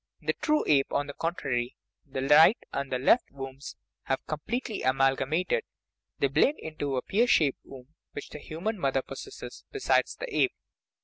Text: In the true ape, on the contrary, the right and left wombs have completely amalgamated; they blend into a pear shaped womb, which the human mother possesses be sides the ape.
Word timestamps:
In 0.19 0.25
the 0.25 0.33
true 0.33 0.63
ape, 0.67 0.91
on 0.91 1.05
the 1.05 1.13
contrary, 1.13 1.75
the 2.07 2.23
right 2.27 2.57
and 2.73 2.89
left 3.05 3.29
wombs 3.29 3.75
have 4.05 4.25
completely 4.25 4.81
amalgamated; 4.81 5.63
they 6.17 6.25
blend 6.27 6.57
into 6.57 6.97
a 6.97 7.03
pear 7.03 7.27
shaped 7.27 7.59
womb, 7.63 7.93
which 8.13 8.29
the 8.29 8.39
human 8.39 8.79
mother 8.79 9.03
possesses 9.03 9.63
be 9.71 9.77
sides 9.79 10.15
the 10.15 10.35
ape. 10.35 10.53